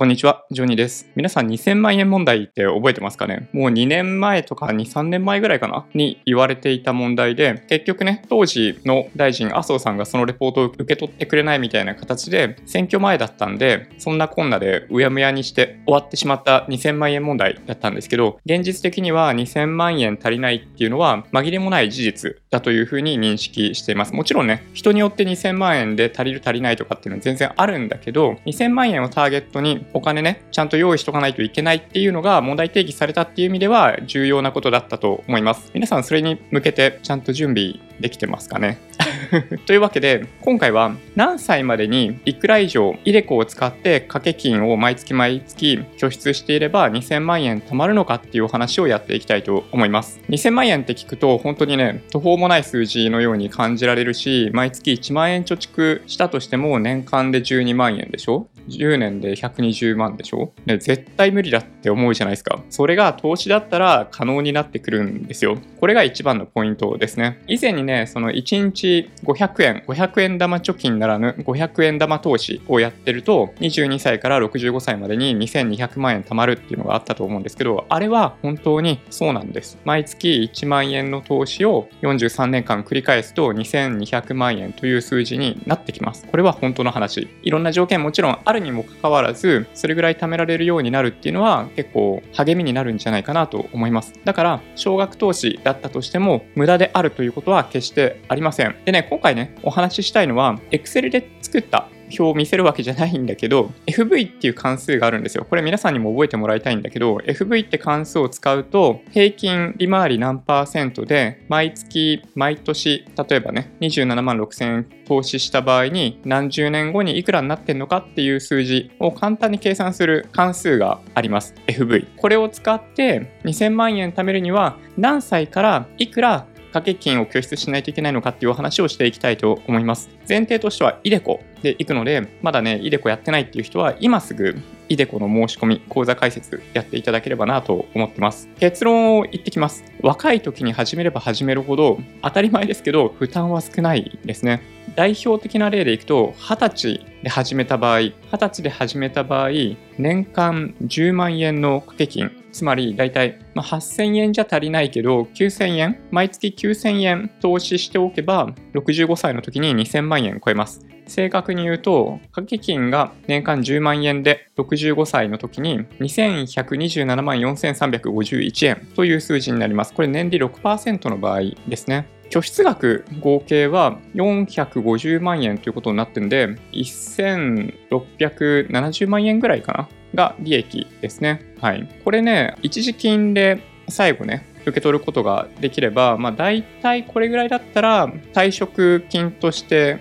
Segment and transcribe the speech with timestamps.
[0.00, 1.10] こんにちは、ジョニーです。
[1.14, 3.50] 皆さん2000万円問題って覚えてますかね？
[3.52, 5.84] もう2年前とか2、3年前ぐらいかな？
[5.92, 24.14] に言われていた問題で、結局ね、当時の大臣麻生さんがそのレポートを受け取ってくれないみたいな形で、選挙前だったんで、そんなこんなでうやむやにして終わってしまった2000万円問題だったんですけど、現実的には2000万円足りないっていうのは紛れもない事実だというふうに認識しています。
[24.14, 35.70] もちろんね、人によって2000万円で足りる足りないとかっていうのは全然あるんだけど、2000万円をターゲットにお金ね、ちゃんと用意しとかないといけないっていうのが問題定義されたっていう意味では重要なことだったと思います。
[35.74, 38.78] 皆さんそれに向けてちゃんと準備できてますかね？
[39.66, 50.20] というわけで今回は何歳までにいくら以上イデコを使って掛け金を毎月毎月拠出していれば2000万円貯まるのかっていうお話をやっていきたいと思います。
[50.28, 58.48] 2000万円って聞くと本当にね途方もない数字のように感じられるし毎月1万円貯蓄したとしても年間で12万円でしょ？
[58.70, 79.78] 10年で120万でしょ、ね、絶対無理だって思うじゃないですかそれが投資だったら可能になってくるんですよこれが一番のポイントですね以前にねその1日500円、500円玉貯金ならぬ500円玉投資をやってると、22歳から65歳までに2200万円貯まるっていうのがあったと思うんですけど、あれは本当にそうなんです。
[79.84, 86.26] 毎月1万円の投資を43年間繰り返すと2200万円という数字になってきます。
[86.26, 87.28] これは本当の話。
[87.42, 94.12] いろんな条件もちろんあるにもかかわらず、それぐらい貯められるようになるっていうのは結構励みになるんじゃないかなと思います。
[94.24, 98.76] だから、少額投資だったとしても無駄であるということは決してありません。
[98.84, 105.46] でね、今回ね、お話ししたいのは、Excel で作った表を見せるわけじゃないんだけど、FV っていう関数があるんですよ。
[105.48, 121.54] これ皆さんにも覚えてもらいたいんだけど、FV って関数を使うと、平均利回り何パーセントで、毎月、毎年、例えばね、27万6千円投資した場合に、何十年後にいくらになってんのかっていう数字を簡単に計算する関数があります。
[121.66, 122.16] FV。
[122.16, 130.08] これを使って2000万円貯めるには、何歳からいくら掛け金を拠出しないといけないのかっていうお話をしていきたいと思います。
[130.28, 134.56] 前提としては、イデコで行くので、まだね、イデコやってないっていう人は、今すぐ
[134.88, 138.48] イデコの申し込み、講座解説やっていただければなと思ってます。
[138.58, 139.84] 結論を言ってきます。
[140.00, 144.62] 若い時に始めれば始めるほど、当たり前ですけど、負担は少ないですね。
[144.96, 149.50] 代表的な例でいくと、20歳で始めた場合、20歳で始めた場合、
[149.98, 160.86] 年間10万円の掛け金、つまり大体、まあ、8000円じゃ足りないけど、9000円、毎月9000円投資しておけば、65歳の時に2000万円超えます。
[161.06, 169.92] 正確に言うと、掛け金が年間10万円で65歳の時に2127万4351円という数字になります。
[169.92, 172.06] これ年利6%の場合ですね。
[172.30, 179.88] 拠出額合計は450万円ということになってるんで、1670万円ぐらいかな？
[180.14, 181.54] が利益ですね。
[181.60, 181.88] はい。
[182.04, 189.98] これね、一時金で最後ね、受け取ることができれば、まあ大体これぐらいだったら退職金として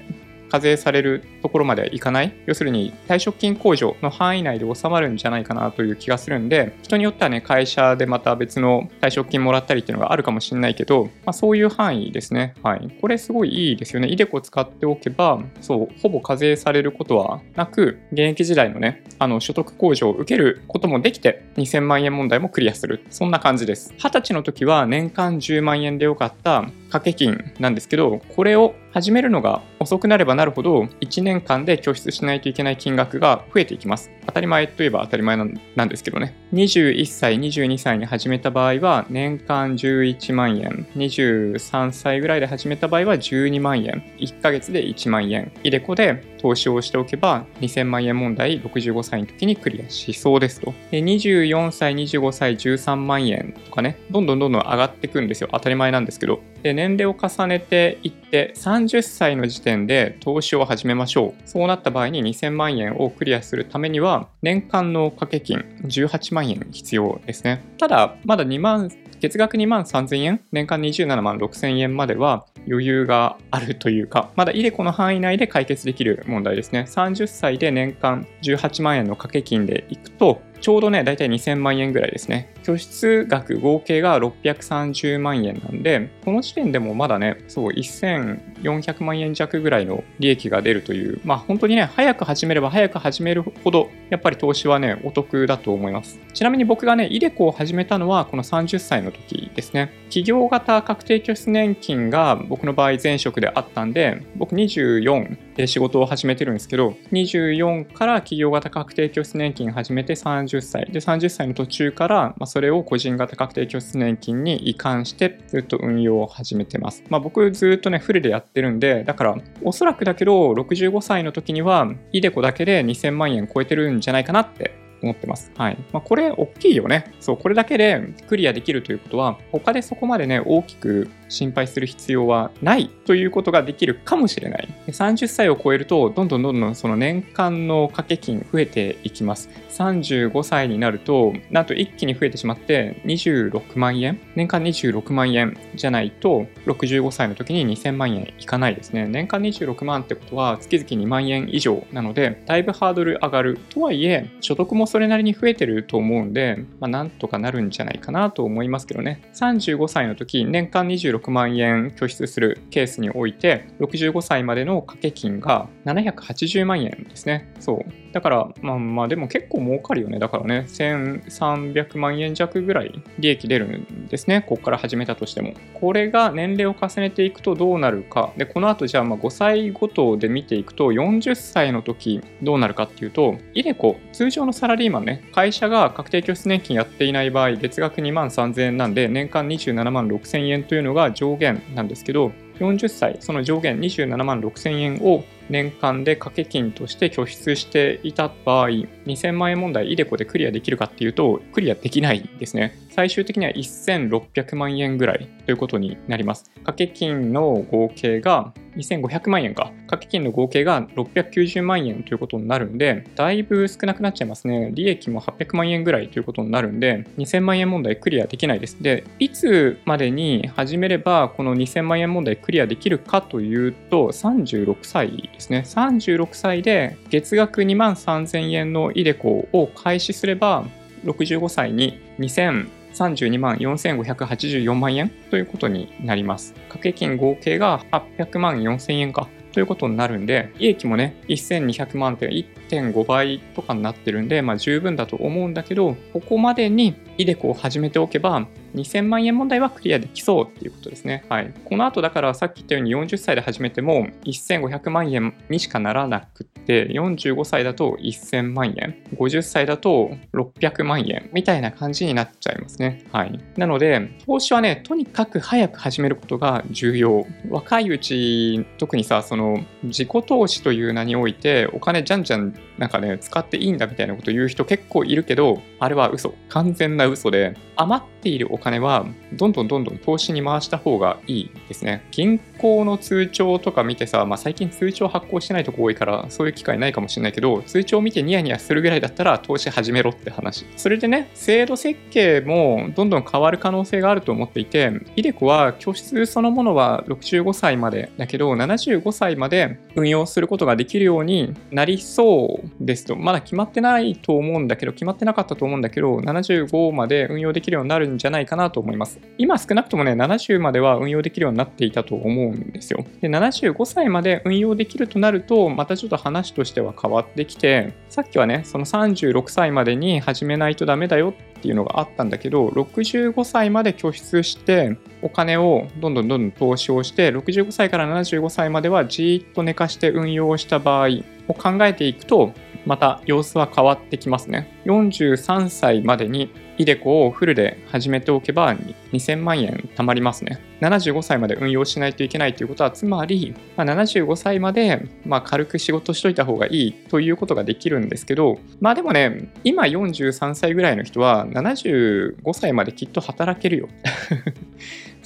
[0.50, 2.34] 課税されるところまでいかない。
[2.46, 12.56] 要するに退職金控除の範囲内で収まるんじゃないかなという気がするんで人によってはね会社でまた別の退職金もらったりっていうのがあるかもしれないけど、まあ、そういう範囲ですね。
[12.64, 12.90] はい。
[13.02, 14.08] これすごいいいですよね。
[14.08, 23.06] イデコ使っておけばそうほぼ課税されることはなく現役時代のねあの所得控除を受けることもできて2000万円問題もクリアする。
[23.10, 23.94] そんな感じです。
[23.98, 34.12] 20歳の時は年間10万円でよかった掛け金なんですけどこれを始めるのが遅くなればなるほど1年年間で拠出しないといけない金額が増えていきます。
[34.26, 36.36] 当たり前といえば当たり前なんですけどね。
[36.54, 40.88] 21歳、22歳に始めた場合は年間11万円。
[40.96, 44.04] 23歳ぐらいで始めた場合は12万円。
[44.18, 45.52] 1ヶ月で1万円。
[45.64, 50.74] イデコで投資をしておけば2000万円問題65歳の時にクリアしそうですと。
[50.92, 55.50] で24歳、25歳、13万円とかね、どんどんどんどん上がっていくんですよ。
[55.52, 56.42] 当たり前なんですけど。
[56.62, 61.19] で年齢を重ねていって30歳の時点で投資を始めましょう。
[61.46, 67.64] そうなった場合に2000万円をクリアするためには年間の掛け金18万円必要ですね。
[67.78, 68.90] ただ、まだ2万
[69.20, 76.86] 月額2万3000円、年間27万6000円までは余裕があるというか、まだイデコの範囲内で解決できる問題ですね。
[76.88, 82.54] 30歳で年間18万円の掛け金でいくと、ちょうどね、だいたい2000万円ぐらいですね。
[82.64, 96.20] 拠出額合計が630万円なんで、この時点でもまだね、そう、1000 400万円弱ぐらいの利益が出るという、まあ本当にね、早く始めれば早く始めるほど、やっぱり投資はね、お得だと思います。
[96.34, 99.92] ちなみに僕がね、イデコを始めたのはこの30歳の時ですね。
[100.10, 110.88] 企業型確定拠出年金が僕の場合前職であったんで、僕24で仕事を始めてるんですけど、24から企業型確定拠出年金始めて30歳。
[110.92, 117.04] で、30歳の途中から、ま、それを個人型確定拠出年金に移管して、ずっと運用を始めてます。
[117.10, 125.52] まあ、僕ずっとね、フルでやっててるんで、だから、おそらくだけど、65歳の時には、イデコだけで2000万円超えてるんじゃないかなって思ってます。
[125.56, 125.78] はい。
[125.92, 127.14] まあ、これ、大きいよね。
[127.20, 134.68] そう、これだけでクリアできるということは、他でそこまでね、大きく心配する必要はないということができるかもしれない。
[134.88, 139.50] 30歳を超えると、どんどんどんどんその年間の掛け金増えていきます。
[139.70, 144.20] 35歳になると、なんと一気に増えてしまって26万円？
[144.36, 149.08] 年間26万円じゃないと、65歳の時に2000万円いかないですね。
[149.08, 153.60] 年間26万ってことは月々2万円以上なので、だいぶハードル上がる。
[153.70, 159.22] とはいえ、所得もそれなりに増えてると思うんで、まあ、なんとかなるんじゃないかなと思いますけどね。
[159.34, 167.54] 35歳の時、年間26 6万円拠出するケースにおいて、65歳までの掛け金が780万円ですね。
[167.60, 168.09] そう。
[168.12, 170.20] だから、まあまあ、でも結構儲かるよね。
[170.20, 174.42] だからね、1300万円弱ぐらい利益出るんですね。
[174.48, 175.54] ここから始めたとしても。
[175.74, 178.32] これが年齢を重ねていくとどうなるか。
[178.38, 202.78] で、この後じゃあまあ5歳ごとで見ていくと、40歳の時どうなるかっていうと、イデコ、通常のサラリーマンね、会社が確定拠出年金やっていない場合、月額2万3000円なんで、年間27万6000円というのが上限なんですけど、40歳、その上限27万6000円を年間で掛け金として拠出していた場合、2000万円問題、イデコでクリアできるかっていうと、クリアできないですね。
[202.92, 206.52] 最終的には1600万円ぐらいということになります。
[206.56, 209.72] 掛け金の合計が2500万円か。
[209.88, 214.72] 掛け金の合計が690万円ということになるんで、だいぶ少なくなっちゃいますね。
[214.74, 218.82] 利益も800万円ぐらいということになるんで、2000万円問題クリアできないです。
[218.82, 225.64] で、いつまでに始めればこの2000万円問題クリアできるかというと、36歳ですね。
[225.66, 230.66] 36歳で月額2万3000円のイデコを開始すれば、
[231.06, 236.54] 65歳に2000 32万4584万円ということになります。
[236.54, 251.26] 掛け金合計が800万4000円かということになるんで、利益もね、1200万って1.5倍とかになってるんで、まあ十分だと思うんだけど、ここまでにイデコを始めておけば、2000万円問題はクリアできそうっていうことですね。
[251.28, 251.54] はい。
[251.66, 263.04] この後だからさっき言ったように40歳で始めても1500万円にしかならなくて、45歳だと1000万円、50歳だと600万円みたいな感じになっちゃいますね。
[263.12, 263.38] はい。
[263.58, 267.28] なので、投資はね、とにかく早く始めることが重要。
[267.50, 276.34] 若いうち、特にさ、その自己投資という名においてお金じゃんじゃんなんかね、使っていいんだみたいなこと言う人結構いるけど、あれは嘘。
[276.48, 282.06] 完全な嘘で、余っているお金はどんどんどんどん投資に回した方がいいですね。
[282.12, 290.66] 銀行の通帳とか見てさ、まあ、最近通帳発行してないとこ多いからそういう機会ないかもしれないけど、通帳見てニヤニヤするぐらいだったら投資始めろって話。
[290.76, 309.20] それでね、制度設計もどんどん変わる可能性があると思っていて、イデコは拠出そのものは65歳までだけど、75歳まで運用することができるようになりそうですと、まだ決まってないと思うんだけど、決まってなかったと思うんだけど、75まで運用できるようになるんじゃないかなと思います。
[309.38, 313.06] 今少なくともね、70までは運用できるようになっていたと思うんですよ。
[313.22, 331.08] で、75歳まで運用できるとなると、またちょっと話としては変わってきて、さっきはね、その36歳までに始めないとダメだよっていうのがあったんだけど、65歳まで拠出して、お金をどんどんどんどん投資をして、65歳から75歳まではじーっと寝かして運用した場合
[331.48, 332.54] を考えていくと、
[332.86, 334.80] また様子は変わってきますね。
[334.86, 338.74] 43歳までにイデコをフルで始めておけば
[339.12, 340.60] 2000万円貯まりますね。
[340.80, 353.90] 75歳まで運用しないといけないということは、つまり、まあ、75歳まで、まあ、軽く仕事しといた方がいいということができるんですけど、まあでもね、今43歳ぐらいの人は75歳まできっと働けるよ。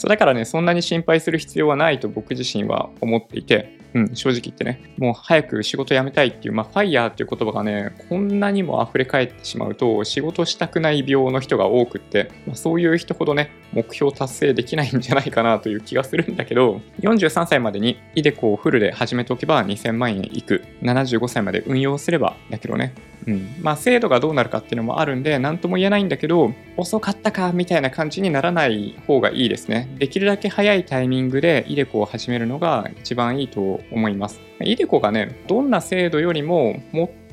[0.04, 20.66] そうだからね、そんなに心配する必要はないと僕自身は思っていて、うん、正直言ってね、もう早く仕事辞めたいっていう、まあ、ファイヤーっていう言葉がね、こんなにも溢れ返ってしまうと、仕事したくない病の人が多くって、まあ、そういう人ほどね、目標達成できないんじゃないかなという気がするんだけど、43歳までにイデコをフルで始めておけば2000万円いく。
[20.82, 22.94] 75歳まで運用すれば、だけどね、
[23.26, 23.56] うん。
[23.62, 29.90] まあ、制度がどうなるかっていうのもあるんで、なんとも言えないんだけど、遅かったかみたいな感じにならない方がいいですね。
[30.00, 34.42] できるだけ早いタイミングでイデコを始めるのが一番いいと思います。
[34.62, 36.82] イデコがね、どんな制度よりも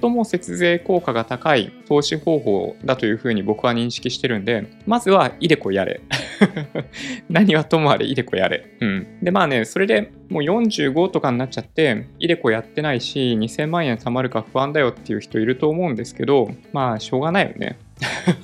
[0.01, 6.01] 最も節税効果が高い投資方法だというふうに僕は認識してるんで、まずはイデコやれ。
[7.29, 8.77] 何はともあれイデコやれ。
[8.81, 9.19] うん。
[9.23, 17.79] で、まあね、それでもう45とかになっちゃって、イデコやってないし、2000万円貯まるか不安だよっていう人いると思うんですけど、まあ、しょうがないよね。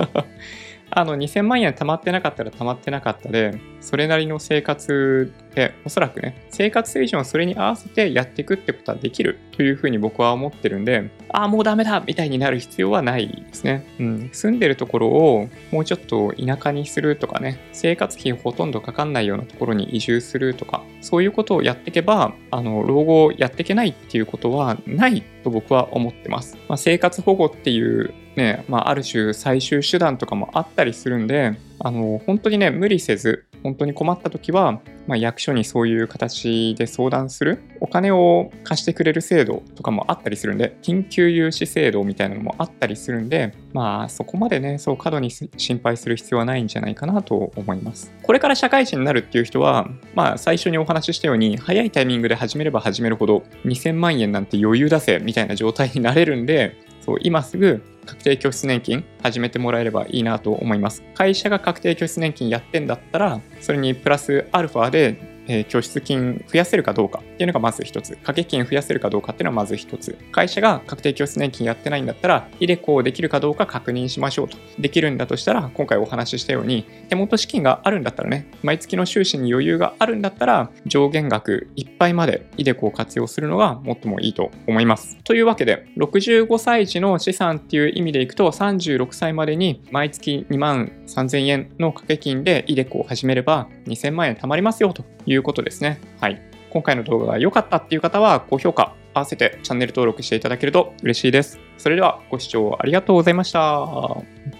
[0.91, 13.87] あの2000万円貯まってなかったら貯まってなかったで、それなりの生活で、おそらくね、生活水準をそれに合わせてやっていくってことはできるというふうに僕は思ってるんで、ああ、もうダメだみたいになる必要はないですね。
[14.01, 14.31] うん。
[14.33, 26.59] 住んでるところをもうちょっと田舎にするとかね、生活費ほとんどかかんないようなところに移住するとか、そういうことをやっていけば、あの、老後をやっていけないっていうことはないと僕は思ってます。
[26.69, 48.13] まあ、生活保護っていうね、まあ、ある種最終手段とかもあったりするんで、あの、本当にね、無理せず、本当に困った時は、まあ、役所にそういう形で相談する、お金を貸してくれる制度とかもあったりするんで、緊急融資制度みたいなのもあったりするんで、まあ、そこまでね、そう過度に心配する必要はないんじゃないかなと思います。
[48.23, 56.77] これから社会人になるっていう人は、まあ、最初にお話ししたように、早いタイミングで始めれば始めるほど、2000万円なんて余裕だぜ、みたいな状態になれるんで、
[57.07, 61.03] そう今すぐ確定拠出年金始めてもらえればいいなと思います。
[61.15, 68.13] 会社が確定拠出年金やってんだったら、それにプラスアルファで、え拠出金増やせるかどうかっていうのがまず一つ。
[68.13, 70.17] 掛け金増やせるかどうかっていうのはまず一つ。
[70.33, 74.57] 会社が確定拠出年金やってないんだったら、イデコをできるかどうか確認しましょうと。
[74.79, 85.19] できるんだとしたら、今回お話ししたように、手元資金があるんだったらね、毎月の収支に余裕があるんだったら、上限額いっぱいまでイデコを活用するのが最もいいと思います。
[85.25, 96.01] というわけで、65歳児の資産っていう意味でいくと、36歳までに毎月2万3000円の掛け金でイデコを始めれば2000万円貯まりますよといういうことですね。
[96.21, 96.43] はい。
[96.71, 101.59] 今回の動画が良かったっていう方は高評価、合わせてチャンネル登録していただけると嬉しいです。
[101.79, 103.87] それではご視聴ありがとうございました。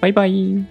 [0.01, 0.67] バイバイ。